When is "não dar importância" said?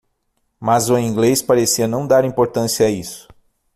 1.87-2.87